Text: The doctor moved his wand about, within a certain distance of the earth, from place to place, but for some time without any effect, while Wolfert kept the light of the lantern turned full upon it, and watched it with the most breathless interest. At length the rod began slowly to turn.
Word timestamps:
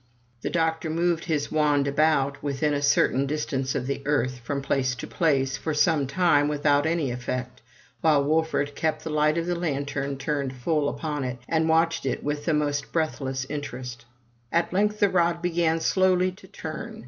The 0.41 0.49
doctor 0.49 0.89
moved 0.89 1.25
his 1.25 1.51
wand 1.51 1.87
about, 1.87 2.41
within 2.41 2.73
a 2.73 2.81
certain 2.81 3.27
distance 3.27 3.75
of 3.75 3.85
the 3.85 4.01
earth, 4.07 4.39
from 4.39 4.63
place 4.63 4.95
to 4.95 5.05
place, 5.05 5.57
but 5.59 5.63
for 5.63 5.73
some 5.75 6.07
time 6.07 6.47
without 6.47 6.87
any 6.87 7.11
effect, 7.11 7.61
while 7.99 8.23
Wolfert 8.23 8.73
kept 8.75 9.03
the 9.03 9.11
light 9.11 9.37
of 9.37 9.45
the 9.45 9.53
lantern 9.53 10.17
turned 10.17 10.55
full 10.55 10.89
upon 10.89 11.23
it, 11.23 11.37
and 11.47 11.69
watched 11.69 12.07
it 12.07 12.23
with 12.23 12.45
the 12.45 12.53
most 12.55 12.91
breathless 12.91 13.45
interest. 13.47 14.05
At 14.51 14.73
length 14.73 14.99
the 15.01 15.07
rod 15.07 15.39
began 15.39 15.79
slowly 15.79 16.31
to 16.31 16.47
turn. 16.47 16.99